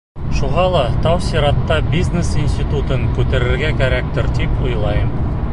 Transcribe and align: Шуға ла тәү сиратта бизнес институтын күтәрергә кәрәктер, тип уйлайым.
Шуға 0.35 0.61
ла 0.75 0.79
тәү 1.03 1.19
сиратта 1.25 1.77
бизнес 1.91 2.33
институтын 2.45 3.07
күтәрергә 3.19 3.73
кәрәктер, 3.83 4.35
тип 4.41 4.61
уйлайым. 4.69 5.17